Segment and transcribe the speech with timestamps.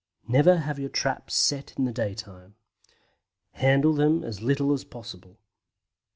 [0.27, 2.55] NEVER HAVE YOUR TRAPS SET IN THE DAYTIME.
[3.51, 5.37] Handle them as little as possible.